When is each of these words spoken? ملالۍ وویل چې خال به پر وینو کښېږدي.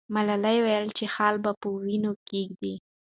ملالۍ 0.15 0.57
وویل 0.61 0.87
چې 0.97 1.05
خال 1.13 1.35
به 1.43 1.51
پر 1.61 1.71
وینو 1.83 2.11
کښېږدي. 2.27 2.73